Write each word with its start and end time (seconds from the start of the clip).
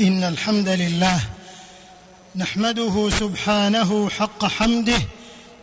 إن 0.00 0.24
الحمد 0.24 0.68
لله 0.68 1.20
نحمده 2.36 3.10
سبحانه 3.20 4.10
حق 4.18 4.44
حمده 4.44 5.00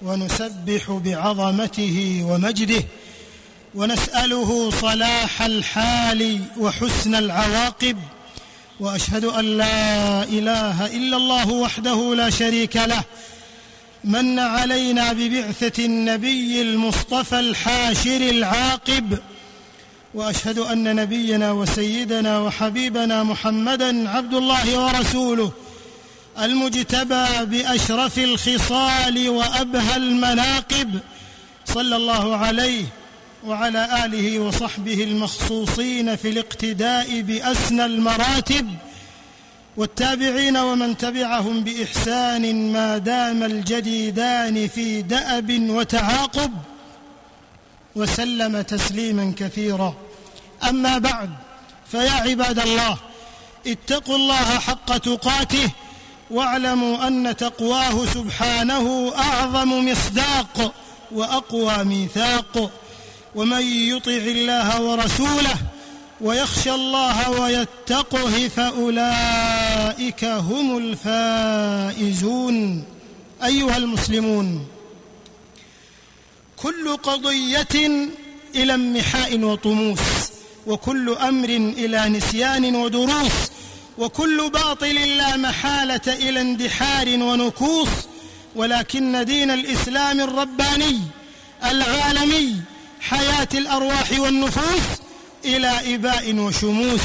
ونسبح 0.02 0.92
بعظمته 1.06 2.21
ومجده 2.29 2.84
ونسأله 3.76 4.72
صلاح 4.72 5.42
الحال 5.42 6.40
وحسن 6.58 7.16
العواقب 7.16 7.98
وأشهد 8.80 9.26
أن 9.26 9.46
لا 9.58 10.24
إله 10.24 10.86
إلا 10.86 11.18
الله 11.18 11.50
وحده 11.52 12.15
لا 12.15 12.29
شريك 12.29 12.76
له 12.76 13.04
من 14.04 14.40
علينا 14.40 15.13
ببعثة 15.13 15.86
النبي 15.86 16.62
المصطفى 16.62 17.40
الحاشر 17.40 18.22
العاقب 18.22 19.18
وأشهد 20.14 20.59
أن 20.59 20.95
نبينا 20.95 21.52
وسيدنا 21.52 22.40
وحبيبنا 22.40 23.23
محمدا 23.23 24.09
عبد 24.09 24.34
الله 24.34 24.80
ورسوله 24.86 25.52
المجتبى 26.40 27.26
بأشرف 27.45 28.20
الخصال 28.20 29.30
وأبهى 29.30 29.95
المناقب 29.95 30.99
صلى 31.66 31.95
الله 31.95 32.35
عليه 32.35 32.85
وعلى 33.45 34.05
آله 34.05 34.40
وصحبه 34.40 35.04
المخصوصين 35.04 36.16
في 36.16 36.30
الاقتداء 36.30 37.21
بأسنى 37.21 37.85
المراتب 37.85 38.68
والتابعين 39.77 40.57
ومن 40.57 40.98
تبعهم 40.98 41.63
بإحسان 41.63 42.73
ما 42.73 42.98
دام 42.98 43.43
الجديدان 43.43 44.68
في 44.68 45.02
دأب 45.02 45.70
وتعاقب 45.70 46.52
وسلم 47.95 48.62
تسليما 48.62 49.34
كثيرا. 49.38 49.95
أما 50.70 50.98
بعد 50.98 51.30
فيا 51.91 52.12
عباد 52.12 52.59
الله 52.59 52.98
اتقوا 53.67 54.16
الله 54.16 54.59
حق 54.59 54.98
تقاته 54.98 55.70
واعلموا 56.31 57.08
أن 57.08 57.38
تقواه 57.38 58.05
سبحانه 58.05 59.13
أعظم 59.18 59.90
مصداق 59.91 60.74
وأقوى 61.12 61.84
ميثاق. 61.84 62.71
ومن 63.35 63.62
يطع 63.62 64.12
الله 64.12 64.82
ورسوله 64.82 65.56
ويخشى 66.22 66.72
الله 66.72 67.30
ويتقه 67.30 68.48
فأولئك 68.48 70.24
هم 70.26 70.78
الفائزون. 71.98 72.58
أيها 73.44 73.78
المسلمون 73.78 74.68
كل 76.58 76.98
قضية 76.98 77.76
إلى 78.56 78.74
امحاء 78.74 79.40
وطموس. 79.40 80.00
وكل 80.67 81.09
أمر 81.09 81.50
إلى 81.50 82.09
نسيان 82.09 82.75
ودروس 82.75 83.31
وكل 83.97 84.50
باطل 84.50 84.95
لا 85.17 85.38
محالة 85.38 86.02
إلى 86.08 86.42
اندحار 86.42 87.08
ونكوص 87.08 87.89
ولكن 88.56 89.25
دين 89.25 89.52
الإسلام 89.52 90.22
الرباني 90.22 91.00
العالمي 91.66 92.56
حياة 93.02 93.47
الأرواح 93.53 94.11
والنفوس 94.19 94.84
إلى 95.45 95.95
إباء 95.95 96.36
وشموس. 96.36 97.02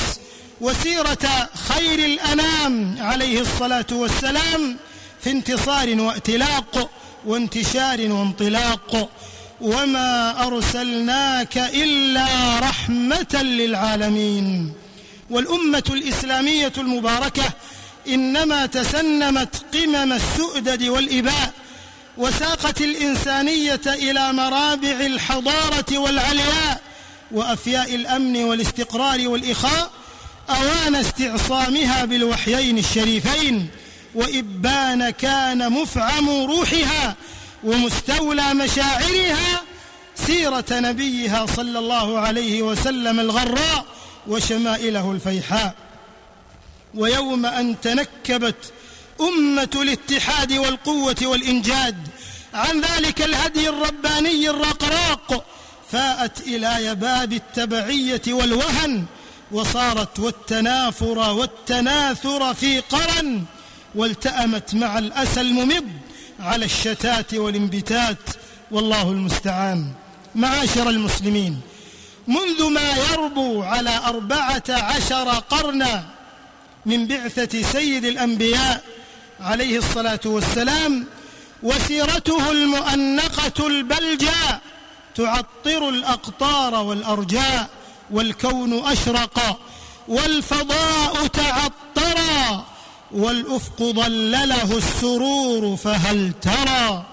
وسيرة 0.60 1.48
خير 1.68 1.98
الأنام 1.98 2.96
عليه 3.00 3.40
الصلاة 3.40 3.86
والسلام 3.92 4.76
في 5.20 5.30
انتصار 5.30 6.00
وائتلاق 6.00 6.90
وانتشار 7.26 8.00
وانطلاق. 8.12 9.10
وما 9.60 10.46
ارسلناك 10.46 11.58
الا 11.58 12.58
رحمه 12.58 13.42
للعالمين 13.42 14.72
والامه 15.30 15.82
الاسلاميه 15.90 16.72
المباركه 16.78 17.50
انما 18.08 18.66
تسنمت 18.66 19.56
قمم 19.74 20.12
السؤدد 20.12 20.82
والاباء 20.82 21.52
وساقت 22.16 22.80
الانسانيه 22.82 23.80
إلى 23.86 24.32
مرابع 24.32 25.00
الحضاره 25.00 25.98
والعلياء 25.98 26.80
وافياء 27.32 27.94
الامن 27.94 28.36
والاستقرار 28.44 29.28
والاخاء 29.28 29.90
اوان 30.50 30.94
استعصامها 30.94 32.04
بالوحيين 32.04 32.78
الشريفين 32.78 33.68
وابان 34.14 35.10
كان 35.10 35.72
مفعم 35.72 36.28
روحها 36.28 37.16
ومستولى 37.64 38.54
مشاعرها 38.54 39.62
سيرة 40.14 40.64
نبيها 40.70 41.46
صلى 41.56 41.78
الله 41.78 42.18
عليه 42.18 42.62
وسلم 42.62 43.20
الغراء 43.20 43.84
وشمائله 44.26 45.12
الفيحاء. 45.12 45.74
ويوم 46.94 47.46
أن 47.46 47.80
تنكبت 47.80 48.72
أمة 49.20 49.68
الاتحاد 49.74 50.52
والقوة 50.52 51.16
والإنجاد 51.22 52.08
عن 52.54 52.80
ذلك 52.80 53.22
الهدي 53.22 53.68
الرباني 53.68 54.50
الرقراق 54.50 55.44
فاءت 55.92 56.40
إلى 56.40 56.86
يباب 56.86 57.32
التبعية 57.32 58.22
والوهن 58.28 59.04
وصارت 59.52 60.18
والتنافر 60.18 61.18
والتناثر 61.18 62.54
في 62.54 62.80
قرن 62.80 63.44
والتأمت 63.94 64.74
مع 64.74 64.98
الأسى 64.98 65.40
الممض 65.40 65.88
على 66.40 66.64
الشتات 66.64 67.34
والانبتات 67.34 68.18
والله 68.70 69.02
المستعان. 69.02 69.92
معاشر 70.34 70.88
المسلمين 70.88 71.60
منذ 72.26 72.70
ما 72.70 72.90
يربو 73.12 73.62
على 73.62 74.00
أربعة 74.06 74.62
عشر 74.68 75.28
قرنا 75.28 76.04
من 76.86 77.06
بعثة 77.06 77.62
سيد 77.62 78.04
الأنبياء 78.04 78.84
عليه 79.40 79.78
الصلاة 79.78 80.20
والسلام 80.24 81.06
وسيرته 81.62 82.50
المؤنقة 82.50 83.66
البلجاء 83.66 84.60
تعطر 85.14 85.88
الأقطار 85.88 86.74
والأرجاء 86.74 87.68
والكون 88.10 88.86
أشرق 88.86 89.60
والفضاء 90.08 91.26
تعطرا 91.26 91.97
والأفق 93.12 93.82
ظلله 93.82 94.78
السرور 94.78 95.76
فهل 95.76 96.32
ترى 96.42 97.06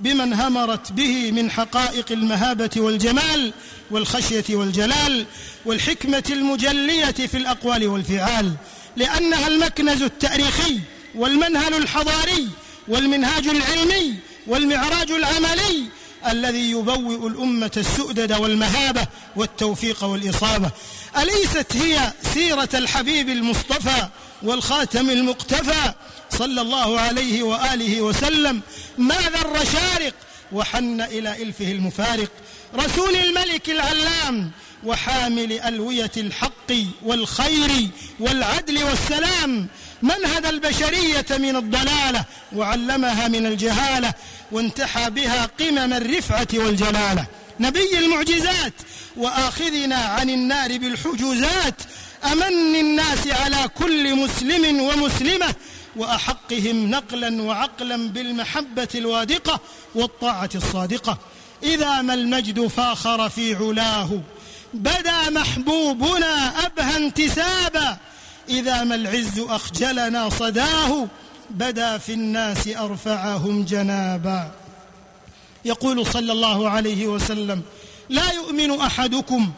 بمن 0.00 0.32
همرت 0.32 0.92
به 0.92 1.32
من 1.32 1.50
حقائق 1.50 2.12
المهابة 2.12 2.70
والجمال 2.76 3.52
والخشية 3.90 4.44
والجلال 4.50 5.26
والحكمة 5.64 6.24
المجلية 6.30 7.10
في 7.10 7.36
الأقوال 7.36 7.88
والفعال؟ 7.88 8.52
لأنها 8.96 9.48
المكنز 9.48 10.02
التأريخي 10.02 10.80
والمنهل 11.14 11.74
الحضاري 11.74 12.48
والمنهاج 12.88 13.48
العلمي 13.48 14.14
والمعراج 14.46 15.10
العملي 15.10 15.84
الذي 16.30 16.70
يبوئ 16.70 17.26
الأمة 17.26 17.70
السؤدد 17.76 18.32
والمهابة 18.32 19.06
والتوفيق 19.36 20.04
والإصابة. 20.04 20.70
أليست 21.18 21.76
هي 21.76 22.12
سيرة 22.34 22.68
الحبيب 22.74 23.28
المصطفى 23.28 24.08
والخاتم 24.44 25.10
المقتفى 25.10 25.92
صلى 26.30 26.60
الله 26.60 27.00
عليه 27.00 27.42
وآله 27.42 28.00
وسلم. 28.00 28.60
ما 28.98 29.14
ذر 29.14 29.64
شارق 29.64 30.14
وحن 30.52 31.00
إلى 31.00 31.42
إلفه 31.42 31.72
المفارق. 31.72 32.30
رسول 32.76 33.16
الملك 33.16 33.70
العلام 33.70 34.50
وحامل 34.84 35.52
ألوية 35.52 36.10
الحق 36.16 36.72
والخير 37.02 37.70
والعدل 38.20 38.84
والسلام. 38.84 39.68
منهد 40.02 40.46
البشرية 40.46 41.26
من 41.30 41.56
الضلالة 41.56 42.24
وعلمها 42.52 43.28
من 43.28 43.46
الجهالة 43.46 44.14
وانتحى 44.52 45.10
بها 45.10 45.50
قمم 45.60 45.92
الرفعة 45.92 46.48
والجلالة. 46.54 47.26
نبي 47.60 47.98
المعجزات 47.98 48.72
وآخذنا 49.16 49.96
عن 49.96 50.30
النار 50.30 50.78
بالحجوزات 50.78 51.74
أمن 52.32 52.76
الناس 52.76 53.26
على 53.26 53.68
كل 53.68 54.16
مسلم 54.16 54.80
ومسلمة 54.80 55.54
وأحقهم 55.96 56.90
نقلا 56.90 57.42
وعقلا 57.42 58.08
بالمحبة 58.08 58.88
الوادقة 58.94 59.60
والطاعة 59.94 60.50
الصادقة. 60.54 61.18
إذا 61.62 62.02
ما 62.02 62.14
المجد 62.14 62.66
فاخر 62.66 63.28
في 63.28 63.54
علاه 63.54 64.20
بدا 64.74 65.30
محبوبنا 65.30 66.66
أبهى 66.66 66.96
انتسابا. 66.96 67.96
إذا 68.48 68.84
ما 68.84 68.94
العز 68.94 69.38
أخجلنا 69.38 70.28
صداه 70.28 71.08
بدا 71.50 71.98
في 71.98 72.12
الناس 72.12 72.68
أرفعهم 72.68 73.64
جنابا. 73.64 74.50
يقول 75.64 76.06
صلى 76.06 76.32
الله 76.32 76.70
عليه 76.70 77.06
وسلم 77.06 77.62
لا 78.08 78.32
يؤمن 78.32 78.80
أحدكم 78.80 79.52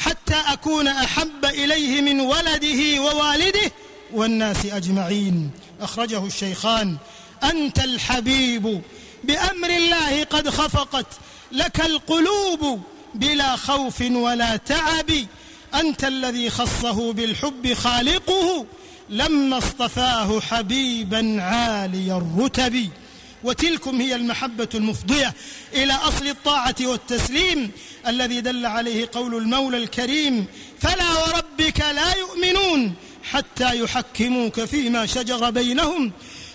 حتى 0.00 0.34
أكون 0.46 0.88
أحب 0.88 1.44
إليه 1.44 2.00
من 2.00 2.20
ولده 2.20 3.00
ووالده 3.00 3.72
والناس 4.12 4.66
أجمعين. 4.66 5.50
أخرجه 5.80 6.26
الشيخان. 6.26 6.96
أنت 7.44 7.84
الحبيب. 7.84 8.82
بأمر 9.24 9.70
الله 9.70 10.24
قد 10.24 10.48
خفقت. 10.50 11.06
لك 11.52 11.80
القلوب 11.80 12.80
بلا 13.14 13.56
خوف 13.56 14.00
ولا 14.00 14.56
تعب. 14.56 15.10
أنت 15.74 16.04
الذي 16.04 16.50
خصه 16.50 17.12
بالحب 17.12 17.74
خالقه. 17.74 18.66
لما 19.10 19.58
اصطفاه 19.58 20.40
حبيبا 20.40 21.42
عالي 21.42 22.16
الرتب. 22.16 22.90
وتلكم 23.44 24.00
هي 24.00 24.14
المحبة 24.14 24.68
المفضية 24.74 25.34
إلى 25.74 25.92
أصل 25.92 26.26
الطاعة 26.26 26.76
والتسليم 26.80 27.70
الذي 28.06 28.40
دل 28.40 28.66
عليه 28.66 29.08
قول 29.12 29.34
المولى 29.34 29.76
الكريم 29.76 30.46
فلا 30.80 31.10
وربك 31.10 31.80
لا 31.80 32.14
يؤمنون 32.14 32.94
حتى 33.24 33.78
يحكموك 33.78 34.64
فيما 34.64 35.06
شجر 35.06 35.50
بينهم 35.50 36.12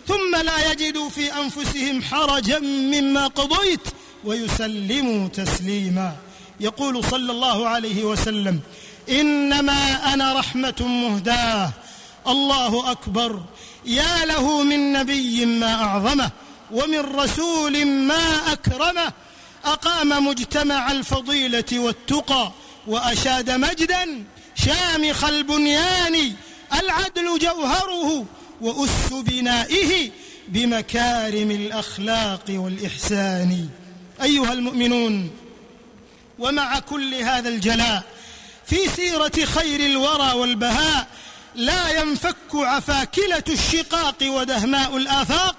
ثم 0.08 0.36
لا 0.36 0.72
يجدوا 0.72 1.10
في 1.10 1.34
أنفسهم 1.34 2.02
حرجا 2.02 2.60
مما 2.60 3.28
قضيت 3.28 3.82
ويسلموا 4.24 5.28
تسليما. 5.28 6.16
يقول 6.60 7.04
صلى 7.04 7.32
الله 7.32 7.68
عليه 7.68 8.04
وسلم 8.04 8.60
إنما 9.10 10.14
أنا 10.14 10.34
رحمة 10.34 10.76
مهداة 10.80 11.72
الله 12.28 12.92
أكبر 12.92 13.44
يا 13.86 14.26
له 14.26 14.64
من 14.64 14.94
نبي 14.94 15.46
ما 15.46 15.74
أعظمه 15.74 16.32
ومن 16.76 17.00
رسول 17.00 17.86
ما 17.86 18.52
أكرمه 18.52 19.14
أقام 19.66 20.28
مجتمع 20.28 20.92
الفضيلة 20.92 21.80
والتقى 21.80 22.52
وأشاد 22.88 23.52
مجدا 23.52 24.24
شامخ 24.56 25.24
البنيان 25.24 26.34
العدل 26.74 27.40
جوهره 27.40 28.26
وأس 28.62 29.14
بنائه 29.14 30.12
بمكارم 30.48 31.52
الأخلاق 31.52 32.44
والإحسان. 32.50 33.70
أيها 34.22 34.54
المؤمنون 34.54 35.32
ومع 36.40 36.80
كل 36.80 37.14
هذا 37.14 37.50
الجلاء 37.50 38.04
في 38.66 38.90
سيرة 38.96 39.46
خير 39.46 39.80
الورى 39.80 40.34
والبهاء 40.34 41.08
لا 41.56 42.02
ينفك 42.02 42.36
عفاكلة 42.54 43.44
الشقاق 43.50 44.16
ودهماء 44.24 44.98
الآفاق 44.98 45.56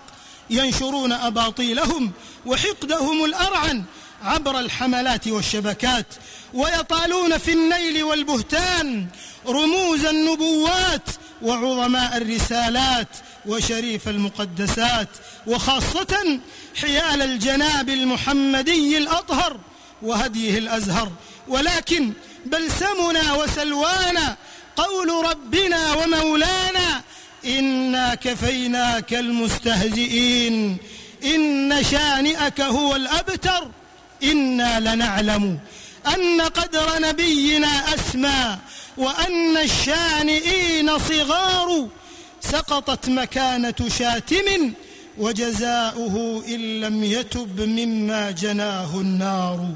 ينشرون 0.50 1.12
أباطيلهم 1.12 2.12
وحقدهم 2.46 3.24
الأرعن 3.24 3.84
عبر 4.22 4.58
الحملات 4.58 5.28
والشبكات 5.28 6.06
ويطالون 6.54 7.38
في 7.38 7.52
النيل 7.52 8.04
والبهتان 8.04 9.06
رموز 9.46 10.04
النبوات 10.04 11.02
وعظماء 11.42 12.16
الرسالات 12.16 13.08
وشريف 13.46 14.08
المقدسات 14.08 15.08
وخاصة 15.46 16.38
حيال 16.80 17.22
الجناب 17.22 17.88
المحمدي 17.88 18.98
الأطهر 18.98 19.56
وهديه 20.02 20.58
الأزهر. 20.58 21.12
ولكن 21.48 22.12
بلسمنا 22.46 23.32
وسلوانا 23.32 24.36
قول 24.76 25.24
ربنا 25.24 25.94
ومولانا 25.94 27.02
إنا 27.46 28.14
كفيناك 28.14 29.14
المستهزئين. 29.14 30.76
إن 31.24 31.84
شانئك 31.90 32.60
هو 32.60 32.96
الأبتر. 32.96 33.68
إنا 34.22 34.80
لنعلم 34.80 35.58
أن 36.14 36.40
قدر 36.40 36.98
نبينا 36.98 37.94
أسمى 37.94 38.58
وأن 38.96 39.56
الشانئين 39.56 40.98
صغار. 40.98 41.88
سقطت 42.40 43.08
مكانة 43.08 43.74
شاتم 43.98 44.72
وجزاؤه 45.18 46.44
إن 46.48 46.80
لم 46.80 47.04
يتب 47.04 47.60
مما 47.60 48.30
جناه 48.30 49.00
النار. 49.00 49.68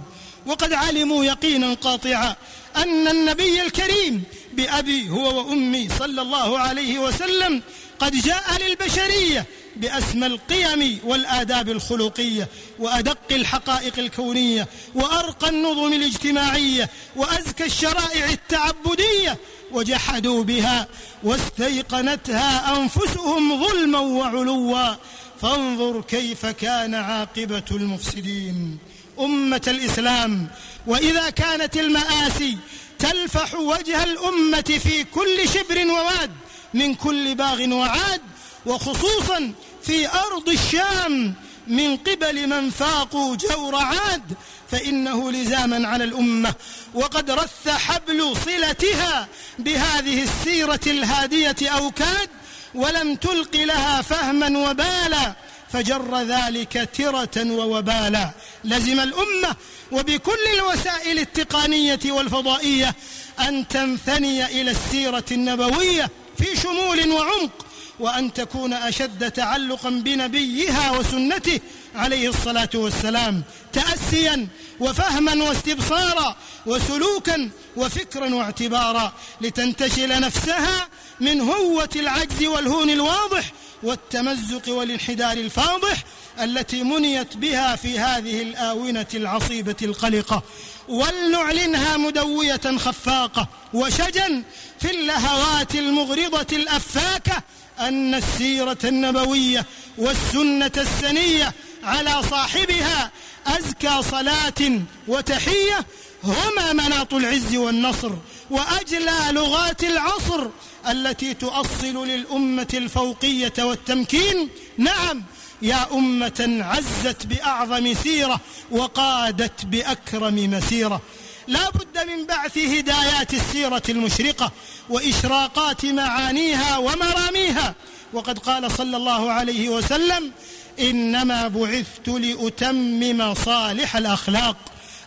وقد 0.47 0.73
علموا 0.73 1.25
يقينا 1.25 1.75
قاطعا 1.75 2.37
أن 2.77 3.09
النبي 3.09 3.63
الكريم 3.63 4.23
بأبي 4.61 5.09
هو 5.09 5.39
وأمي 5.39 5.89
صلى 5.99 6.23
الله 6.23 6.59
عليه 6.59 6.99
وسلم 6.99 7.63
قد 8.01 8.13
جاء 8.13 8.45
للبشرية 8.63 9.47
بأسمى 9.77 10.27
القيم 10.27 10.99
والآداب 11.05 11.69
الخلقية 11.69 12.49
وأدق 12.79 13.19
الحقائق 13.31 13.99
الكونية 13.99 14.69
وأرقى 14.95 15.49
النظم 15.49 15.93
الاجتماعية 15.93 16.91
وأزكى 17.17 17.65
الشرائع 17.65 18.31
التعبدية 18.31 19.39
وجحدوا 19.73 20.45
بها 20.45 20.89
واستيقنتها 21.23 22.77
أنفسهم 22.77 23.67
ظلما 23.67 23.99
وعلوا. 23.99 24.95
فانظر 25.43 26.01
كيف 26.01 26.47
كان 26.47 26.95
عاقبة 26.95 27.65
المفسدين. 27.71 28.79
أمة 29.21 29.63
الإسلام 29.69 30.47
وإذا 30.87 31.31
كانت 31.31 31.77
المآسي 31.77 32.59
تلفح 33.01 33.55
وجه 33.55 34.05
الأمة 34.05 34.81
في 34.85 35.05
كل 35.05 35.49
شبر 35.49 35.87
وواد 35.87 36.31
من 36.75 36.95
كل 36.95 37.35
باغ 37.35 37.73
وعاد 37.73 38.21
وخصوصا 38.67 39.53
في 39.83 40.09
أرض 40.09 40.49
الشام 40.49 41.35
من 41.67 41.97
قبل 41.97 42.47
من 42.47 42.71
فاقوا 42.71 43.37
جور 43.37 43.77
عاد. 43.77 44.35
فإنه 44.71 45.33
لزاما 45.33 45.89
على 45.89 46.05
الأمة. 46.05 46.55
وقد 46.95 47.31
رث 47.31 47.69
حبل 47.69 48.37
صلتها 48.45 49.29
بهذه 49.59 50.23
السيرة 50.23 50.81
الهادية 50.87 51.57
أوكاد 51.63 52.29
ولم 52.75 53.17
تلق 53.17 53.57
لها 53.57 54.03
فهما 54.03 54.71
وبالا 54.71 55.35
فجر 55.73 56.23
ذلك 56.23 56.89
ترة 56.99 57.53
ووبالا. 57.53 58.31
لزم 58.65 59.01
الأمة 59.01 59.57
وبكل 59.93 60.39
الوسائل 60.59 61.19
التقانية 61.19 62.01
والفضائية 62.07 62.95
أن 63.41 63.69
تنثني 63.69 64.47
إلى 64.47 64.71
السيرة 64.71 65.25
النبوية 65.33 66.11
في 66.39 66.57
شمول 66.61 67.11
وعمق 67.11 67.67
وأن 68.01 68.33
تكون 68.33 68.73
أشد 68.73 69.31
تعلقا 69.31 69.91
بنبيها 69.91 70.91
وسنته 70.91 71.61
عليه 71.95 72.29
الصلاة 72.29 72.71
والسلام 72.75 73.43
تأسيا 73.73 74.49
وفهما 74.81 75.45
واستبصارا 75.45 76.37
وسلوكا 76.67 77.51
وفكرا 77.77 78.35
واعتبارا 78.35 79.13
لتنتشل 79.41 80.21
نفسها 80.21 80.89
من 81.21 81.41
هوة 81.41 81.89
العجز 81.97 82.45
والهون 82.45 82.91
الواضح 82.91 83.53
والتمزق 83.83 84.69
والانحدار 84.69 85.33
الفاضح 85.33 86.05
التي 86.41 86.83
منيت 86.83 87.37
بها 87.37 87.77
في 87.77 87.99
هذه 87.99 88.43
الآونة 88.43 89.07
العصيبة 89.15 89.77
القلقة. 89.83 90.43
ولنعلنها 90.89 91.97
مدوية 91.97 92.77
خفاقة 92.77 93.49
وشجا 93.75 94.43
في 94.81 94.91
اللهوات 94.91 95.75
المغرضة 95.75 96.57
الأفاكة 96.57 97.43
أن 97.81 98.15
السيرة 98.15 98.79
النبوية 98.85 99.67
والسنة 99.99 100.73
السنية 100.77 101.53
على 101.85 102.23
صاحبها 102.31 103.11
أزكى 103.47 104.03
صلاة 104.11 104.81
وتحية 105.09 105.87
هما 106.25 106.73
مناط 106.73 107.15
العز 107.15 107.57
والنصر 107.57 108.13
وأجلى 108.51 109.19
لغات 109.31 109.85
العصر 109.85 110.47
التي 110.91 111.35
تؤصل 111.35 112.07
للأمة 112.09 112.69
الفوقية 112.75 113.53
والتمكين. 113.59 114.49
نعم 114.79 115.23
يا 115.63 115.87
أمة 115.93 116.59
عزت 116.61 117.27
بأعظم 117.27 117.95
سيرة 117.95 118.41
وقادت 118.71 119.65
بأكرم 119.65 120.51
مسيرة. 120.51 121.01
لا 121.47 121.71
بد 121.71 121.99
من 122.09 122.27
بعث 122.27 122.59
هدايات 122.59 123.35
السيرة 123.35 123.83
المشرقة 123.89 124.53
وإشراقات 124.89 125.87
معانيها 125.87 126.79
ومراميها. 126.79 127.75
وقد 128.13 128.39
قال 128.39 128.73
صلى 128.73 128.97
الله 128.97 129.33
عليه 129.33 129.69
وسلم 129.69 130.33
إنما 130.81 131.49
بعثت 131.49 132.09
لأتمم 132.09 133.35
صالح 133.35 133.97
الأخلاق. 133.97 134.57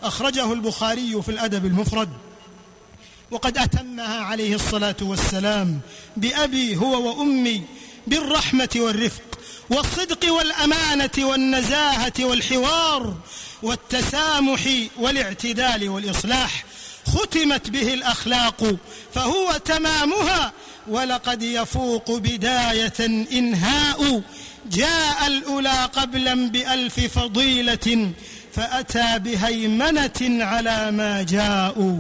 أخرجه 0.03 0.53
البخاري 0.53 1.21
في 1.21 1.29
الأدب 1.29 1.65
المفرد. 1.65 2.09
وقد 3.31 3.57
أتمها 3.57 4.19
عليه 4.19 4.55
الصلاة 4.55 4.95
والسلام 5.01 5.79
بأبي 6.17 6.75
هو 6.77 7.09
وأمي 7.09 7.61
بالرحمة 8.07 8.69
والرفق. 8.75 9.32
والصدق 9.69 10.33
والأمانة 10.33 11.11
والنزاهة 11.19 12.13
والحوار 12.19 13.13
والتسامح 13.63 14.61
والاعتدال 14.99 15.89
والإصلاح 15.89 16.65
ختمت 17.07 17.69
به 17.69 17.93
الأخلاق 17.93 18.75
فهو 19.13 19.57
تمامها 19.65 20.51
ولقد 20.87 21.43
يفوق 21.43 22.11
بداية 22.11 22.99
إنهاء 23.31 24.21
جاء 24.71 25.27
الأولى 25.27 25.89
قبلا 25.95 26.49
بألف 26.49 27.19
فضيلة 27.19 28.11
فأتى 28.53 29.19
بهيمنة 29.19 30.43
على 30.45 30.91
ما 30.91 31.23
جاءوا. 31.23 31.99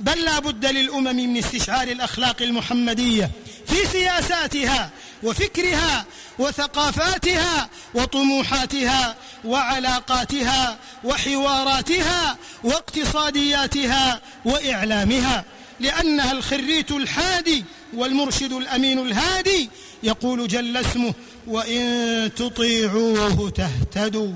بل 0.00 0.24
لا 0.24 0.38
بد 0.38 0.66
للأمم 0.66 1.16
من 1.16 1.36
استشعار 1.36 1.88
الأخلاق 1.88 2.42
المحمدية 2.42 3.30
في 3.66 3.86
سياساتها 3.92 4.90
وفكرها 5.22 6.04
وثقافاتها 6.38 7.68
وطموحاتها 7.94 9.16
وعلاقاتها 9.44 10.78
وحواراتها 11.04 12.36
واقتصادياتها 12.64 14.20
وإعلامها. 14.44 15.44
لأنها 15.80 16.32
الخريت 16.32 16.90
الحادي 16.90 17.64
والمرشد 17.94 18.52
الأمين 18.52 18.98
الهادي. 18.98 19.70
يقول 20.02 20.48
جل 20.48 20.76
اسمه 20.76 21.14
وإن 21.46 22.30
تطيعوه 22.36 23.50
تهتدوا. 23.50 24.32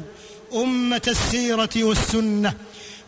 أمة 0.54 1.02
السيرة 1.08 1.70
والسنة. 1.76 2.54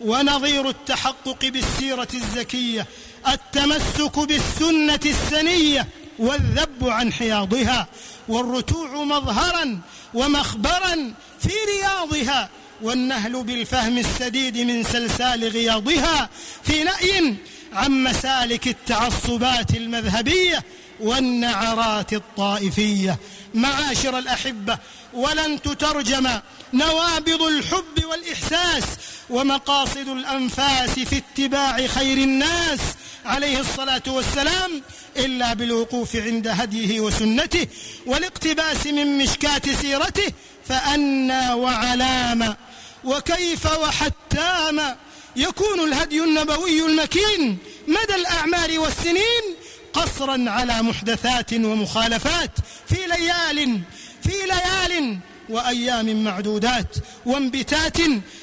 ونظير 0.01 0.69
التحقق 0.69 1.45
بالسيرة 1.45 2.09
الزكية. 2.15 2.87
التمسك 3.29 4.19
بالسنة 4.19 5.01
السنية. 5.07 5.87
والذب 6.19 6.89
عن 6.89 7.13
حياضها 7.13 7.87
والرتوع 8.29 9.05
مظهرا 9.05 9.81
ومخبرا 10.15 11.13
في 11.41 11.53
رياضها 11.77 12.49
والنهل 12.83 13.45
بالفهم 13.45 13.99
السديد 13.99 14.59
من 14.59 14.83
سلسال 14.85 15.45
غياضها 15.45 16.29
في 16.63 16.85
نأي 16.85 17.35
عن 17.73 17.91
مسالك 18.05 18.69
التعصبات 18.69 19.75
المذهبية 19.77 20.65
والنعرات 21.01 22.13
الطائفية 22.13 23.19
معاشر 23.55 24.19
الأحبة 24.19 24.79
ولن 25.15 25.63
تترجم 25.63 26.29
نوابض 26.73 27.43
الحب 27.43 28.05
والإحساس 28.05 28.85
ومقاصد 29.31 30.09
الأنفاس 30.09 30.91
في 30.91 31.17
اتباع 31.17 31.87
خير 31.87 32.19
الناس 32.19 32.81
عليه 33.25 33.61
الصلاة 33.61 34.03
والسلام 34.07 34.83
إلا 35.17 35.55
بالوقوف 35.55 36.17
عند 36.17 36.49
هديه 36.49 37.01
وسنته 37.01 37.67
والاقتباس 38.07 38.87
من 38.87 39.19
مشكاة 39.19 39.63
سيرته 39.81 40.33
فأنى 40.69 41.53
وعلام. 41.53 42.57
وكيف 43.05 43.67
وحتام؟ 43.67 44.97
يكون 45.37 45.81
الهدي 45.81 46.25
النبوي 46.25 46.87
المكين 46.87 47.59
مدى 47.89 48.15
الأعمار 48.15 48.79
والسنين 48.79 49.43
قصرا 49.93 50.51
على 50.51 50.83
محدثات 50.83 51.53
ومخالفات 51.53 52.51
في 52.89 52.97
ليال 53.07 53.81
في 54.23 54.33
ليال 54.47 55.19
وأيام 55.49 56.25
معدودات 56.25 56.97
وانبتات 57.27 57.97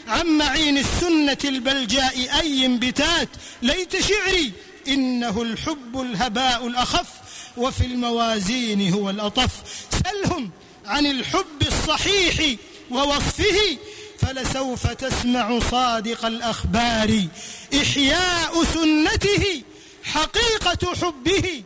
عن 0.07 0.27
معين 0.27 0.77
السنة 0.77 1.37
البلجاء 1.45 2.39
أي 2.41 2.65
انبتات 2.65 3.29
ليت 3.61 4.01
شعري 4.01 4.51
إنه 4.87 5.41
الحب 5.41 6.01
الهباء 6.01 6.67
الأخف 6.67 7.07
وفي 7.57 7.85
الموازين 7.85 8.93
هو 8.93 9.09
الأطف. 9.09 9.51
سلهم 10.03 10.51
عن 10.85 11.05
الحب 11.05 11.61
الصحيح 11.61 12.57
ووصفه 12.91 13.77
فلسوف 14.19 14.87
تسمع 14.87 15.59
صادق 15.71 16.25
الأخبار. 16.25 17.27
إحياء 17.81 18.63
سنته 18.63 19.61
حقيقة 20.05 20.95
حبه 20.95 21.63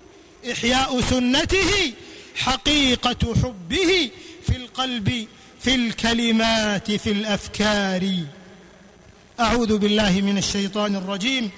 إحياء 0.52 1.02
سنته 1.02 1.94
حقيقة 2.36 3.36
حبه 3.44 4.10
في 4.48 4.56
القلب 4.58 5.28
في 5.60 5.76
الكلمات 5.76 6.92
في 6.92 7.12
الأفكار. 7.12 8.16
أعوذ 9.40 9.78
بالله 9.78 10.22
من 10.22 10.38
الشيطان 10.38 10.96
الرجيم. 10.96 11.50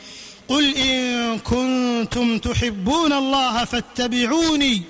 قل 0.48 0.76
إن 0.76 1.40
كنتم 1.40 2.38
تحبون 2.38 3.14
الله 3.14 3.66
فاتبعوني 3.66 4.82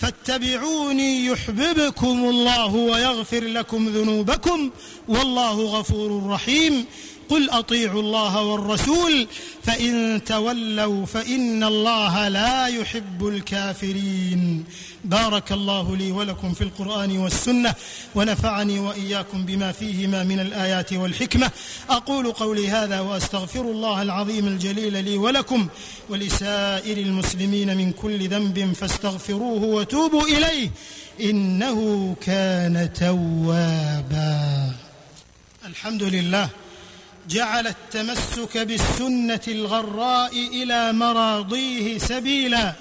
فاتبعوني 0.00 1.26
يحببكم 1.26 2.24
الله 2.24 2.74
ويغفر 2.74 3.44
لكم 3.44 3.88
ذنوبكم 3.88 4.70
والله 5.08 5.60
غفور 5.60 6.26
رحيم. 6.30 6.84
قل 7.28 7.50
أطيعوا 7.50 8.02
الله 8.02 8.42
والرسول 8.42 9.26
فإن 9.62 10.24
تولوا 10.24 11.06
فإن 11.06 11.64
الله 11.64 12.28
لا 12.28 12.66
يحب 12.66 13.26
الكافرين. 13.26 14.64
بارك 15.04 15.52
الله 15.52 15.96
لي 15.96 16.12
ولكم 16.12 16.54
في 16.54 16.64
القرآن 16.64 17.18
والسنة 17.18 17.74
ونفعني 18.14 18.78
وإياكم 18.78 19.46
بما 19.46 19.72
فيهما 19.72 20.24
من 20.24 20.40
الآيات 20.40 20.92
والحكمة. 20.92 21.50
أقول 21.90 22.32
قولي 22.32 22.68
هذا 22.68 23.00
وأستغفر 23.00 23.60
الله 23.60 24.02
العظيم 24.02 24.46
الجليل 24.46 25.04
لي 25.04 25.16
ولكم 25.16 25.68
ولسائر 26.08 26.98
المسلمين 26.98 27.76
من 27.76 27.92
كل 27.92 28.28
ذنب 28.28 28.72
فاستغفروه 28.72 29.62
وتوبوا 29.62 30.22
إليه. 30.22 30.70
إنه 31.20 32.14
كان 32.20 32.90
توابا. 32.92 34.72
الحمد 35.66 36.02
لله. 36.02 36.48
جعل 37.30 37.66
التمسك 37.66 38.58
بالسنة 38.58 39.40
الغراء 39.48 40.32
إلى 40.32 40.92
مراضيه 40.92 41.98
سبيلا 41.98 42.72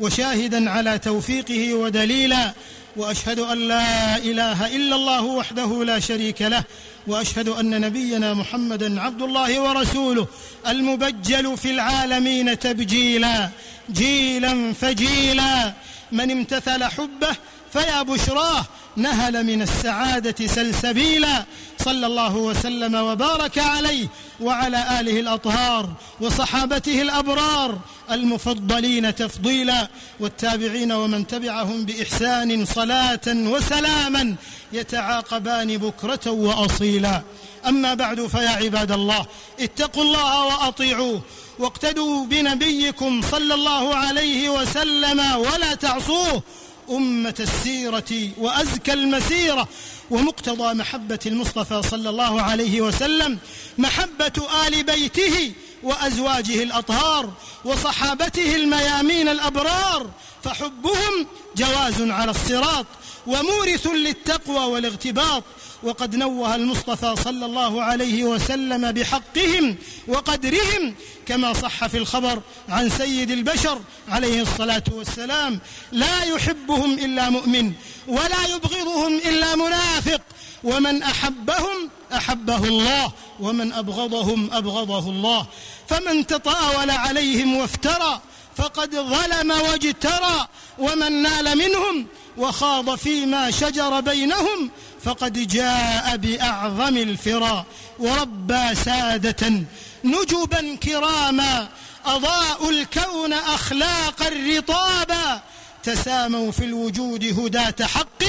وشاهدا 0.00 0.70
على 0.70 0.98
توفيقه 0.98 1.74
ودليلا 1.74 2.52
وأشهد 2.96 3.38
أن 3.38 3.58
لا 3.58 4.16
إله 4.16 4.76
إلا 4.76 4.96
الله 4.96 5.24
وحده 5.24 5.84
لا 5.84 5.98
شريك 6.00 6.42
له 6.42 6.64
وأشهد 7.06 7.48
أن 7.48 7.80
نبينا 7.80 8.34
محمدا 8.34 9.00
عبد 9.00 9.22
الله 9.22 9.60
ورسوله 9.60 10.26
المبجل 10.68 11.56
في 11.56 11.70
العالمين 11.70 12.58
تبجيلا 12.58 13.48
جيلا 13.92 14.72
فجيلا 14.72 15.72
من 16.12 16.30
امتثل 16.30 16.84
حبه 16.84 17.36
فيا 17.72 18.02
بشراه 18.02 18.64
نهل 18.96 19.46
من 19.46 19.62
السعادة 19.62 20.46
سلسبيلا. 20.46 21.44
صلى 21.84 22.06
الله 22.06 22.36
وسلم 22.36 22.94
وبارك 22.94 23.58
عليه 23.58 24.08
وعلى 24.40 25.00
آله 25.00 25.20
الأطهار 25.20 25.88
وصحابته 26.20 27.02
الأبرار 27.02 27.78
المفضلين 28.10 29.14
تفضيلا. 29.14 29.88
والتابعين 30.20 30.92
ومن 30.92 31.26
تبعهم 31.26 31.84
بإحسان 31.84 32.64
صلاة 32.64 33.26
وسلاما 33.26 34.34
يتعاقبان 34.72 35.76
بكرة 35.76 36.30
وأصيلا. 36.30 37.22
أما 37.66 37.94
بعد 37.94 38.26
فيا 38.26 38.48
عباد 38.48 38.92
الله 38.92 39.26
اتقوا 39.60 40.02
الله 40.02 40.46
وأطيعوه 40.46 41.22
واقتدوا 41.58 42.26
بنبيكم 42.26 43.22
صلى 43.30 43.54
الله 43.54 43.94
عليه 43.94 44.48
وسلم 44.48 45.20
ولا 45.36 45.74
تعصوه. 45.74 46.42
أمة 46.90 47.34
السيرة 47.40 48.30
وأزكى 48.38 48.92
المسيرة 48.92 49.68
ومقتضى 50.10 50.74
محبة 50.74 51.18
المصطفى 51.26 51.82
صلى 51.82 52.08
الله 52.10 52.42
عليه 52.42 52.80
وسلم 52.80 53.38
محبة 53.78 54.32
آل 54.66 54.82
بيته 54.82 55.52
وأزواجه 55.82 56.62
الأطهار 56.62 57.32
وصحابته 57.64 58.56
الميامين 58.56 59.28
الأبرار 59.28 60.10
فحبهم 60.44 61.26
جواز 61.56 62.10
على 62.10 62.30
الصراط 62.30 62.86
ومورث 63.26 63.86
للتقوى 63.86 64.64
والاغتباط. 64.64 65.44
وقد 65.82 66.16
نوه 66.16 66.54
المصطفى 66.54 67.14
صلى 67.24 67.46
الله 67.46 67.82
عليه 67.82 68.24
وسلم 68.24 68.92
بحقهم 68.92 69.76
وقدرهم 70.08 70.94
كما 71.26 71.52
صح 71.52 71.86
في 71.86 71.98
الخبر 71.98 72.40
عن 72.68 72.90
سيد 72.90 73.30
البشر 73.30 73.80
عليه 74.08 74.42
الصلاة 74.42 74.82
والسلام 74.92 75.60
لا 75.92 76.22
يحبهم 76.24 76.92
إلا 76.92 77.30
مؤمن 77.30 77.72
ولا 78.08 78.46
يبغضهم 78.54 79.14
إلا 79.14 79.56
منافق 79.56 80.20
ومن 80.64 81.02
أحبهم 81.02 81.90
أحبه 82.12 82.64
الله 82.64 83.12
ومن 83.40 83.72
أبغضهم 83.72 84.50
أبغضه 84.52 85.10
الله. 85.10 85.46
فمن 85.88 86.26
تطاول 86.26 86.90
عليهم 86.90 87.56
وافترى 87.56 88.20
فقد 88.56 88.94
ظلم 88.94 89.50
واجترى 89.50 90.48
ومن 90.78 91.22
نال 91.22 91.58
منهم 91.58 92.06
وخاض 92.36 92.94
فيما 92.94 93.50
شجر 93.50 94.00
بينهم 94.00 94.70
فقد 95.04 95.48
جاء 95.48 96.16
بأعظم 96.16 96.96
الفرا 96.96 97.64
وربى 97.98 98.74
سادة 98.74 99.62
نجبا 100.04 100.76
كراما 100.76 101.68
اضاءوا 102.06 102.70
الكون 102.70 103.32
أخلاقا 103.32 104.28
رطابا. 104.56 105.40
تساموا 105.88 106.50
في 106.50 106.64
الوجود 106.64 107.24
هداة 107.40 107.86
حق 107.86 108.24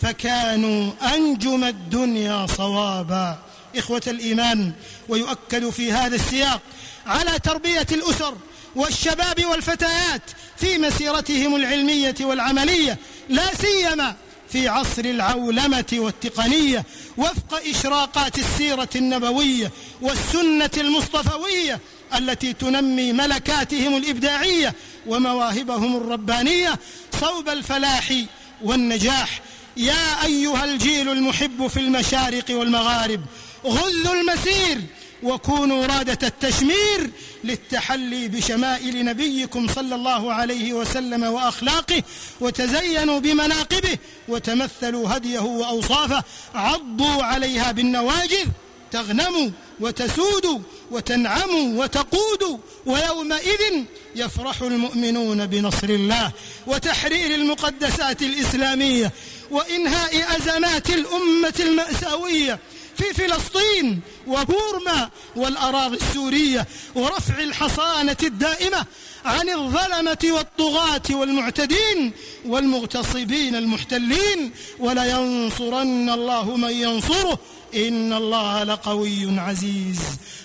فكانوا 0.00 0.92
أنجم 1.14 1.64
الدنيا 1.64 2.46
صوابا. 2.46 3.38
إخوة 3.76 4.02
الإيمان 4.06 4.72
ويؤكد 5.08 5.70
في 5.70 5.92
هذا 5.92 6.14
السياق 6.16 6.60
على 7.06 7.38
تربية 7.38 7.86
الأسر 7.92 8.34
والشباب 8.76 9.44
والفتيات 9.44 10.22
في 10.56 10.78
مسيرتهم 10.78 11.56
العلمية 11.56 12.14
والعملية 12.20 12.98
لا 13.28 13.54
سيما 13.54 14.16
في 14.48 14.68
عصر 14.68 15.04
العولمة 15.04 15.86
والتقنية 15.92 16.84
وفق 17.16 17.60
إشراقات 17.70 18.38
السيرة 18.38 18.88
النبوية 18.96 19.70
والسنة 20.02 20.70
المصطفوية 20.76 21.80
التي 22.18 22.52
تنمي 22.52 23.12
ملكاتهم 23.12 23.96
الإبداعية 23.96 24.74
ومواهبهم 25.06 25.96
الربانية 25.96 26.78
صوب 27.20 27.48
الفلاح 27.48 28.14
والنجاح. 28.62 29.40
يا 29.76 30.24
أيها 30.24 30.64
الجيل 30.64 31.08
المحب 31.08 31.66
في 31.66 31.80
المشارق 31.80 32.44
والمغارب 32.50 33.20
غذوا 33.66 34.14
المسير 34.14 34.80
وكونوا 35.22 35.86
رادة 35.86 36.26
التشمير 36.28 37.10
للتحلي 37.44 38.28
بشمائل 38.28 39.04
نبيكم 39.04 39.68
صلى 39.68 39.94
الله 39.94 40.32
عليه 40.32 40.72
وسلم 40.72 41.22
وأخلاقه 41.24 42.02
وتزينوا 42.40 43.18
بمناقبه 43.18 43.98
وتمثلوا 44.28 45.16
هديه 45.16 45.38
وأوصافه. 45.38 46.24
عضوا 46.54 47.22
عليها 47.22 47.72
بالنواجذ 47.72 48.46
تغنموا 48.92 49.50
وتسودوا 49.80 50.58
وتنعموا 50.90 51.84
وتقودوا 51.84 52.58
ويومئذ 52.86 53.84
يفرح 54.16 54.62
المؤمنون 54.62 55.46
بنصر 55.46 55.88
الله 55.88 56.32
وتحرير 56.66 57.34
المقدسات 57.34 58.22
الإسلامية 58.22 59.12
وإنهاء 59.50 60.36
أزمات 60.36 60.90
الأمة 60.90 61.54
المأساوية 61.60 62.58
في 62.96 63.14
فلسطين 63.14 64.00
وبورما 64.26 65.10
والأراضي 65.36 65.96
السورية 65.96 66.66
ورفع 66.94 67.38
الحصانة 67.40 68.16
الدائمة 68.22 68.84
عن 69.24 69.48
الظلمة 69.48 70.18
والطغاة 70.24 71.02
والمعتدين 71.10 72.12
والمغتصبين 72.46 73.54
المحتلين 73.54 74.52
ولينصرن 74.78 76.10
الله 76.10 76.56
من 76.56 76.70
ينصره 76.70 77.38
إن 77.76 78.12
الله 78.12 78.64
لقوي 78.64 79.40
عزيز. 79.40 80.00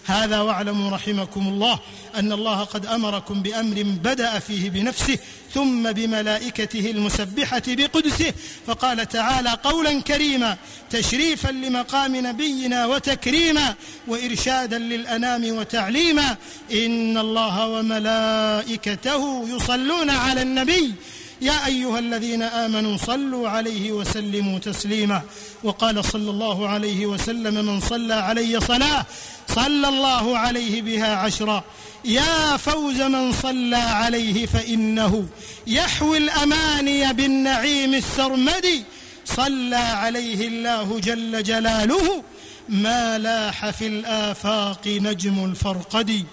هذا 0.06 0.42
واعلموا 0.42 0.92
رحمكم 0.92 1.48
الله 1.48 1.80
أن 2.16 2.32
الله 2.32 2.64
قد 2.64 2.86
أمركم 2.86 3.42
بأمر 3.42 3.84
بدأ 3.84 4.40
فيه 4.40 4.70
بنفسه 4.70 5.18
ثم 5.54 5.92
بملائكته 5.92 6.92
المسبحة 6.92 7.62
بقدسه 7.68 8.34
فقال 8.68 9.10
تعالى 9.10 9.50
قولا 9.64 10.02
كريما 10.02 10.58
تشريفا 10.90 11.48
لمقام 11.52 12.16
نبينا 12.16 12.86
وتكريما 12.86 13.76
وإرشادا 14.08 14.80
للأنام 14.80 15.58
وتعليما 15.58 16.38
إن 16.72 17.18
الله 17.18 17.68
وملائكته 17.68 19.50
يصلون 19.50 20.10
على 20.10 20.42
النبي 20.42 20.94
يا 21.42 21.66
أيها 21.66 22.00
الذين 22.00 22.44
آمنوا 22.44 22.98
صلوا 22.98 23.50
عليه 23.50 23.92
وسلموا 23.92 24.60
تسليما. 24.60 25.22
وقال 25.64 26.06
صلى 26.06 26.30
الله 26.30 26.68
عليه 26.70 27.06
وسلم 27.06 27.66
من 27.66 27.80
صلى 27.80 28.14
علي 28.14 28.60
صلاة 28.60 29.06
صلى 29.48 29.88
الله 29.90 30.38
عليه 30.38 30.82
بها 30.82 31.16
عشرا. 31.16 31.64
يا 32.06 32.58
فوز 32.58 33.02
من 33.02 33.32
صلى 33.32 33.76
عليه 33.76 34.46
فإنه 34.46 35.26
يحوي 35.68 36.18
الأماني 36.18 37.14
بالنعيم 37.14 37.94
السرمدي. 37.94 38.84
صلى 39.26 39.76
عليه 39.76 40.48
الله 40.48 41.00
جل 41.00 41.44
جلاله 41.44 42.24
ما 42.70 43.18
لاح 43.18 43.70
في 43.70 43.88
الآفاق 43.88 44.88
نجم 44.88 45.46
الفرقد 45.46 46.26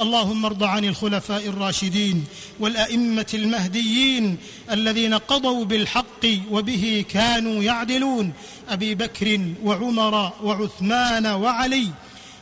اللهم 0.00 0.44
ارض 0.44 0.62
عن 0.62 0.84
الخلفاء 0.84 1.46
الراشدين 1.46 2.24
والأئمة 2.60 3.26
المهديين 3.34 4.36
الذين 4.70 5.14
قضوا 5.14 5.64
بالحق 5.64 6.26
وبه 6.50 7.04
كانوا 7.08 7.62
يعدلون. 7.62 8.32
أبي 8.68 8.94
بكر 8.94 9.40
وعمر 9.64 10.32
وعثمان 10.42 11.26
وعلي 11.26 11.88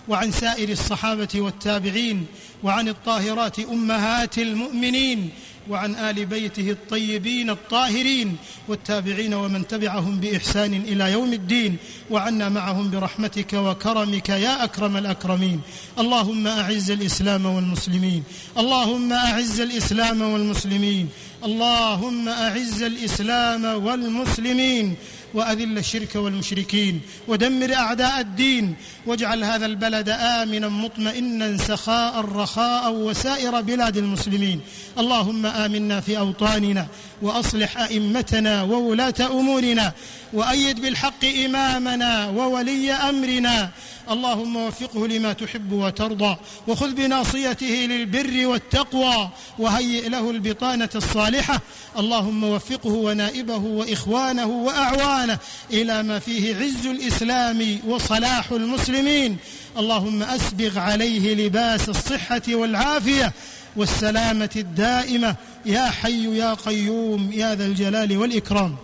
وعن 0.08 0.32
سائر 0.32 0.68
الصحابة 0.68 1.28
والتابعين 1.34 2.26
وعن 2.62 2.88
الطاهرات 2.88 3.58
أمهات 3.58 4.38
المؤمنين 4.38 5.30
وعن 5.70 5.94
آل 5.94 6.26
بيته 6.26 6.70
الطيبين 6.70 7.50
الطاهرين 7.50 8.36
والتابعين 8.68 9.34
ومن 9.34 9.66
تبعهم 9.66 10.20
بإحسان 10.20 10.74
إلى 10.74 11.12
يوم 11.12 11.32
الدين 11.32 11.76
وعنا 12.10 12.48
معهم 12.48 12.90
برحمتك 12.90 13.52
وكرمك 13.52 14.28
يا 14.28 14.64
أكرم 14.64 14.96
الأكرمين. 14.96 15.60
اللهم 15.98 16.46
أعز 16.46 16.90
الإسلام 16.90 17.46
والمسلمين. 17.46 18.22
اللهم 18.58 19.12
أعز 19.12 19.60
الإسلام 19.60 20.22
والمسلمين. 20.22 21.08
اللهم 21.44 22.28
أعز 22.28 22.82
الإسلام 22.82 23.64
والمسلمين. 23.64 24.96
وأذل 25.34 25.78
الشرك 25.78 26.16
والمشركين 26.16 27.00
ودمر 27.28 27.74
أعداء 27.74 28.20
الدين 28.20 28.74
واجعل 29.06 29.44
هذا 29.44 29.66
البلد 29.66 30.08
آمنا 30.08 30.68
مطمئنا 30.68 31.56
سخاء 31.56 32.20
رخاء 32.20 32.92
وسائر 32.92 33.60
بلاد 33.60 33.96
المسلمين. 33.96 34.60
اللهم 34.98 35.46
آمنا 35.46 36.00
في 36.00 36.18
أوطاننا 36.18 36.86
وأصلح 37.22 37.78
أئمتنا 37.78 38.62
وولاة 38.62 39.14
أمورنا 39.20 39.92
وأيد 40.32 40.80
بالحق 40.80 41.24
إمامنا 41.44 42.28
وولي 42.28 42.92
أمرنا 42.92 43.70
اللهم 44.10 44.56
وفقه 44.56 45.06
لما 45.06 45.32
تحب 45.32 45.72
وترضى 45.72 46.36
وخذ 46.68 46.92
بناصيته 46.92 47.66
للبر 47.66 48.46
والتقوى 48.46 49.28
وهيئ 49.58 50.08
له 50.08 50.30
البطانة 50.30 50.88
الصالحة. 50.94 51.60
اللهم 51.98 52.44
وفقه 52.44 52.90
ونائبه 52.90 53.56
وإخوانه 53.56 54.46
وأعوانه 54.46 55.38
إلى 55.70 56.02
ما 56.02 56.18
فيه 56.18 56.56
عز 56.56 56.86
الإسلام 56.86 57.78
وصلاح 57.86 58.52
المسلمين. 58.52 59.36
اللهم 59.78 60.22
أسبغ 60.22 60.78
عليه 60.78 61.34
لباس 61.34 61.88
الصحة 61.88 62.42
والعافية 62.48 63.32
والسلامة 63.76 64.50
الدائمة. 64.56 65.36
يا 65.66 65.90
حي 65.90 66.38
يا 66.38 66.54
قيوم 66.54 67.32
يا 67.32 67.54
ذا 67.54 67.66
الجلال 67.66 68.16
والإكرام. 68.16 68.76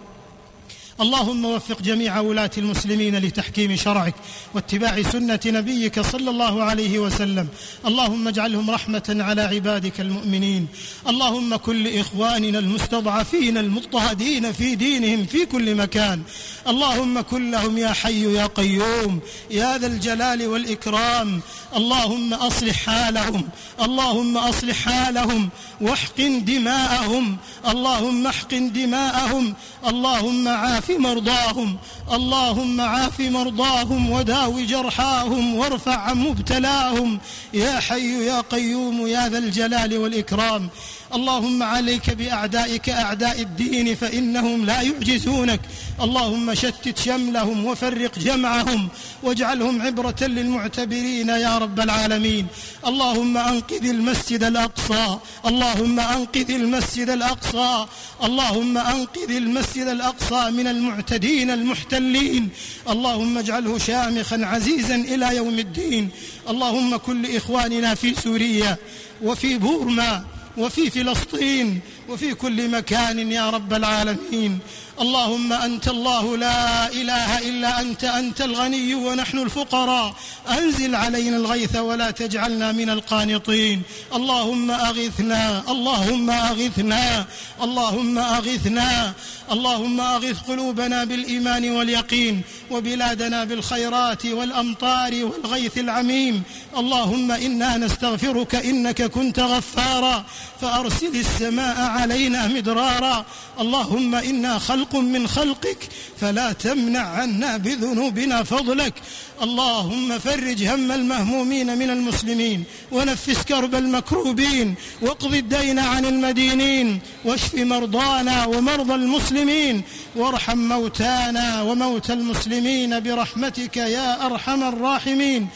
اللهم 1.00 1.44
وفق 1.44 1.82
جميع 1.82 2.20
ولاة 2.20 2.50
المسلمين 2.58 3.18
لتحكيم 3.18 3.76
شرعك 3.76 4.14
واتباع 4.54 5.02
سنة 5.02 5.40
نبيك 5.46 6.00
صلى 6.00 6.30
الله 6.30 6.62
عليه 6.62 6.98
وسلم. 6.98 7.48
اللهم 7.86 8.28
اجعلهم 8.28 8.70
رحمة 8.70 9.16
على 9.20 9.42
عبادك 9.42 10.00
المؤمنين. 10.00 10.66
اللهم 11.08 11.56
كل 11.56 11.98
إخواننا 11.98 12.58
المستضعفين 12.58 13.58
المضطهدين 13.58 14.52
في 14.52 14.74
دينهم 14.74 15.26
في 15.26 15.46
كل 15.46 15.74
مكان. 15.74 16.22
اللهم 16.68 17.20
كن 17.20 17.50
لهم 17.50 17.78
يا 17.78 17.92
حي 17.92 18.34
يا 18.34 18.46
قيوم 18.46 19.20
يا 19.50 19.78
ذا 19.78 19.86
الجلال 19.86 20.46
والإكرام. 20.46 21.40
اللهم 21.76 22.34
أصلح 22.34 22.76
حالهم 22.86 23.48
اللهم 23.82 24.38
أصلح 24.38 24.76
حالهم. 24.76 25.48
واحقن 25.80 26.44
دماءهم 26.44 27.36
اللهم 27.68 28.26
احقن 28.26 28.72
دماءهم. 28.72 29.54
اللهم 29.88 30.48
عاف 30.48 30.87
مرضاهم. 30.90 31.76
اللهم 32.12 32.80
عاف 32.80 33.20
مرضاهم 33.20 34.10
وداو 34.10 34.60
جرحاهم 34.60 35.54
وارفع 35.54 35.96
عن 35.96 36.16
مبتلاهم. 36.16 37.18
يا 37.54 37.80
حي 37.80 38.26
يا 38.26 38.40
قيوم 38.40 39.06
يا 39.06 39.28
ذا 39.28 39.38
الجلال 39.38 39.98
والإكرام. 39.98 40.68
اللهم 41.14 41.62
عليك 41.62 42.10
بأعدائك 42.10 42.88
أعداء 42.88 43.40
الدين 43.40 43.94
فإنهم 43.94 44.66
لا 44.66 44.82
يعجزونك. 44.82 45.60
اللهم 46.00 46.54
شتت 46.54 46.98
شملهم 46.98 47.64
وفرق 47.64 48.18
جمعهم 48.18 48.88
واجعلهم 49.22 49.82
عبرة 49.82 50.16
للمعتبرين 50.20 51.28
يا 51.28 51.58
رب 51.58 51.80
العالمين. 51.80 52.46
اللهم 52.86 53.36
أنقذ 53.36 53.84
المسجد 53.84 54.42
الأقصى. 54.42 55.18
اللهم 55.46 56.00
أنقذ 56.00 56.50
المسجد 56.50 57.10
الأقصى. 57.10 57.86
اللهم 58.24 58.78
أنقذ 58.78 59.30
المسجد 59.30 59.86
الأقصى 59.86 60.50
من 60.50 60.66
المعتدين 60.66 61.50
المحتلين. 61.50 62.48
اللهم 62.88 63.38
اجعله 63.38 63.78
شامخا 63.78 64.40
عزيزا 64.44 64.94
إلى 64.94 65.36
يوم 65.36 65.58
الدين. 65.58 66.08
اللهم 66.48 66.96
كل 66.96 67.36
إخواننا 67.36 67.94
في 67.94 68.14
سوريا 68.14 68.76
وفي 69.22 69.58
بورما 69.58 70.24
وفي 70.58 70.90
فلسطين 70.90 71.80
وفي 72.08 72.34
كل 72.34 72.68
مكان 72.68 73.32
يا 73.32 73.50
رب 73.50 73.72
العالمين. 73.72 74.58
اللهم 75.00 75.52
أنت 75.52 75.88
الله 75.88 76.36
لا 76.36 76.92
إله 76.92 77.38
إلا 77.38 77.80
أنت 77.80 78.04
أنت 78.04 78.40
الغني 78.40 78.94
ونحن 78.94 79.38
الفقراء. 79.38 80.14
أنزل 80.58 80.94
علينا 80.94 81.36
الغيث 81.36 81.76
ولا 81.76 82.10
تجعلنا 82.10 82.72
من 82.72 82.90
القانطين. 82.90 83.82
اللهم 84.14 84.70
أغثنا 84.70 85.62
اللهم 85.68 86.30
أغثنا 86.30 87.26
اللهم 87.62 88.18
أغثنا 88.18 89.12
اللهم 89.52 90.00
أغث 90.00 90.38
قلوبنا 90.48 91.04
بالإيمان 91.04 91.70
واليقين. 91.70 92.42
وبلادنا 92.70 93.44
بالخيرات 93.44 94.26
والأمطار 94.26 95.24
والغيث 95.24 95.78
العميم. 95.78 96.42
اللهم 96.78 97.32
إنا 97.32 97.76
نستغفرك 97.76 98.54
إنك 98.54 99.02
كنت 99.02 99.40
غفارا. 99.40 100.24
فأرسل 100.60 101.16
السماء 101.16 101.80
علينا 101.80 102.46
مدرارا. 102.46 103.24
اللهم 103.60 104.14
إنا 104.14 104.58
خلق 104.58 104.96
من 104.96 105.28
خلقك 105.28 105.88
فلا 106.20 106.52
تمنع 106.52 107.00
عنا 107.00 107.56
بذنوبنا 107.56 108.42
فضلك. 108.42 108.94
اللهم 109.42 110.18
فرج 110.18 110.64
هم 110.64 110.92
المهمومين 110.92 111.78
من 111.78 111.90
المسلمين 111.90 112.64
ونفس 112.92 113.42
كرب 113.48 113.74
المكروبين 113.74 114.74
واقض 115.02 115.34
الدين 115.34 115.78
عن 115.78 116.04
المدينين 116.04 117.00
واشف 117.24 117.54
مرضانا 117.54 118.46
ومرضى 118.46 118.94
المسلمين 118.94 119.82
وارحم 120.16 120.58
موتانا 120.58 121.62
وموتى 121.62 122.12
المسلمين. 122.12 122.57
برحمتك 123.00 123.76
يا 123.76 124.26
أرحم 124.26 124.62
الراحمين 124.62 125.48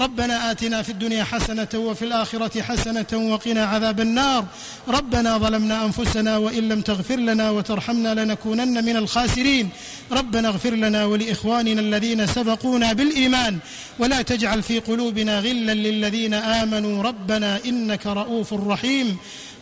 ربنا 0.00 0.50
آتنا 0.50 0.82
في 0.82 0.92
الدنيا 0.92 1.24
حسنة 1.24 1.68
وفي 1.74 2.04
الآخرة 2.04 2.62
حسنة 2.62 3.06
وقنا 3.12 3.64
عذاب 3.64 4.00
النار. 4.00 4.44
ربنا 4.88 5.38
ظلمنا 5.38 5.84
أنفسنا 5.84 6.36
وإن 6.36 6.68
لم 6.68 6.80
تغفر 6.80 7.16
لنا 7.16 7.50
وترحمنا 7.50 8.24
لنكونن 8.24 8.84
من 8.84 8.96
الخاسرين. 8.96 9.68
ربنا 10.12 10.48
اغفر 10.48 10.70
لنا 10.70 11.04
ولإخواننا 11.04 11.80
الذين 11.80 12.26
سبقونا 12.26 12.92
بالإيمان. 12.92 13.58
ولا 13.98 14.22
تجعل 14.22 14.62
في 14.62 14.78
قلوبنا 14.78 15.38
غلا 15.38 15.74
للذين 15.74 16.34
آمنوا. 16.34 17.02
ربنا 17.02 17.60
إنك 17.66 18.06
رؤوف 18.06 18.54
رحيم. 18.54 19.16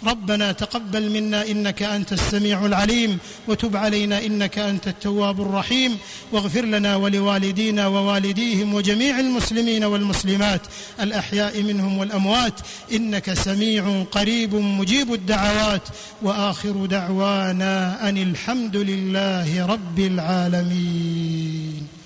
ربنا 0.07 0.53
تقبل 0.53 1.11
منا 1.11 1.47
إنك 1.47 1.83
أنت 1.83 2.12
السميع 2.12 2.66
العليم. 2.66 3.19
وتب 3.49 3.77
علينا 3.77 4.27
إنك 4.27 4.59
أنت 4.59 4.88
التواب 4.88 5.40
الرحيم. 5.40 5.99
واغفر 6.33 6.64
لنا 6.64 6.97
ولوالدينا 6.97 7.87
ووالديهم 7.87 8.75
وجميع 8.75 9.21
المسلمين 9.21 9.85
والمسلمات 10.24 10.61
الأحياء 11.00 11.62
منهم 11.62 11.98
والأموات. 11.98 12.61
إنك 12.92 13.35
سميع 13.35 14.02
قريب 14.02 14.54
مجيب 14.54 15.14
الدعوات. 15.14 15.88
وآخر 16.22 16.87
دعوانا 16.87 18.09
أن 18.09 18.18
الحمد 18.18 18.76
لله 18.76 19.66
رب 19.66 19.98
العالمين. 19.98 22.00